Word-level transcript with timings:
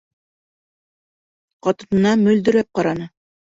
Ҡатынына 1.67 2.15
мөлдөрәп 2.23 2.71
ҡараны. 2.81 3.09